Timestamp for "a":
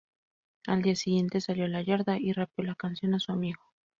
1.65-1.67, 3.13-3.19